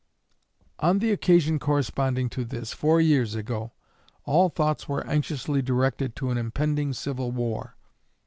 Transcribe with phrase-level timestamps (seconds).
[0.79, 3.71] On the occasion corresponding to this, four years ago,
[4.25, 7.75] all thoughts were anxiously directed to an impending civil war.